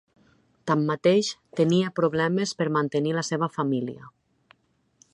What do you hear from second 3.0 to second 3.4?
la